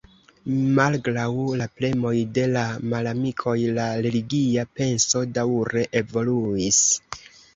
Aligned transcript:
Malgraŭ 0.77 1.33
la 1.59 1.67
premoj 1.81 2.13
de 2.37 2.45
la 2.53 2.63
malamikoj, 2.93 3.53
la 3.77 3.85
religia 4.05 4.65
penso 4.79 5.23
daŭre 5.37 5.85
evoluis. 6.01 6.83